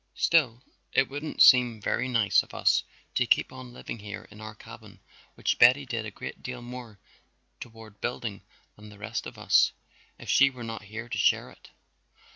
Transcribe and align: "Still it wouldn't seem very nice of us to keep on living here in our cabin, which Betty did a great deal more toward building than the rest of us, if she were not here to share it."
"Still 0.15 0.63
it 0.93 1.07
wouldn't 1.09 1.43
seem 1.43 1.79
very 1.79 2.07
nice 2.07 2.41
of 2.41 2.55
us 2.55 2.83
to 3.13 3.27
keep 3.27 3.53
on 3.53 3.71
living 3.71 3.99
here 3.99 4.27
in 4.31 4.41
our 4.41 4.55
cabin, 4.55 4.99
which 5.35 5.59
Betty 5.59 5.85
did 5.85 6.07
a 6.07 6.09
great 6.09 6.41
deal 6.41 6.63
more 6.63 6.99
toward 7.59 8.01
building 8.01 8.41
than 8.75 8.89
the 8.89 8.97
rest 8.97 9.27
of 9.27 9.37
us, 9.37 9.73
if 10.17 10.27
she 10.27 10.49
were 10.49 10.63
not 10.63 10.85
here 10.85 11.07
to 11.07 11.17
share 11.19 11.51
it." 11.51 11.69